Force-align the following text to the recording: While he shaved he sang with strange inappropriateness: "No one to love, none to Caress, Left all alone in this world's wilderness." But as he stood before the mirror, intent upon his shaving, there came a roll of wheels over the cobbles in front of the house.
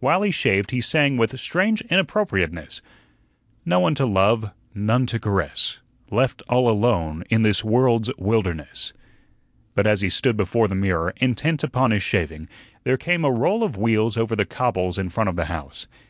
While 0.00 0.22
he 0.22 0.30
shaved 0.30 0.70
he 0.70 0.80
sang 0.80 1.18
with 1.18 1.38
strange 1.38 1.82
inappropriateness: 1.90 2.80
"No 3.66 3.80
one 3.80 3.94
to 3.96 4.06
love, 4.06 4.50
none 4.74 5.04
to 5.08 5.20
Caress, 5.20 5.76
Left 6.10 6.40
all 6.48 6.70
alone 6.70 7.22
in 7.28 7.42
this 7.42 7.62
world's 7.62 8.10
wilderness." 8.16 8.94
But 9.74 9.86
as 9.86 10.00
he 10.00 10.08
stood 10.08 10.38
before 10.38 10.68
the 10.68 10.74
mirror, 10.74 11.12
intent 11.18 11.62
upon 11.62 11.90
his 11.90 12.02
shaving, 12.02 12.48
there 12.84 12.96
came 12.96 13.26
a 13.26 13.30
roll 13.30 13.62
of 13.62 13.76
wheels 13.76 14.16
over 14.16 14.34
the 14.34 14.46
cobbles 14.46 14.96
in 14.96 15.10
front 15.10 15.28
of 15.28 15.36
the 15.36 15.44
house. 15.52 15.86